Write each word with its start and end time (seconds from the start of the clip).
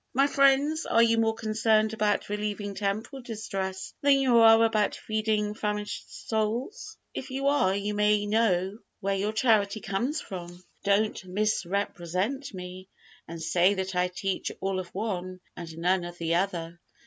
My 0.15 0.25
friends, 0.25 0.87
are 0.87 1.03
you 1.03 1.19
more 1.19 1.35
concerned 1.35 1.93
about 1.93 2.27
relieving 2.27 2.73
temporal 2.73 3.21
distress 3.21 3.93
than 4.01 4.13
you 4.17 4.37
are 4.39 4.63
about 4.63 4.95
feeding 4.95 5.53
famished 5.53 6.27
souls? 6.27 6.97
If 7.13 7.29
you 7.29 7.45
are, 7.49 7.75
you 7.75 7.93
may 7.93 8.25
know 8.25 8.79
where 8.99 9.13
your 9.15 9.31
charity 9.31 9.79
comes 9.79 10.19
from! 10.19 10.63
Don't 10.83 11.23
misrepresent 11.25 12.51
me, 12.51 12.87
and 13.27 13.39
say 13.39 13.75
that 13.75 13.95
I 13.95 14.07
teach 14.07 14.51
all 14.59 14.79
of 14.79 14.87
one, 14.87 15.39
and 15.55 15.77
none 15.77 16.03
of 16.03 16.17
the 16.17 16.33
other. 16.33 16.79